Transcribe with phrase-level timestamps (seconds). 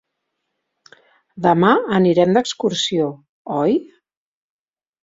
[1.47, 3.13] Demà anirem d'excursió,
[3.61, 3.79] oi?